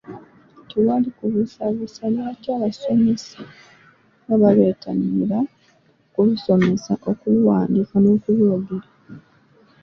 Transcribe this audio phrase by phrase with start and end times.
[0.69, 5.37] Tewali kubuusabuusa lwaki abasomesa abasinga balwettanira
[6.07, 8.89] okulusomesa, okuluwandiika n'okulwogera.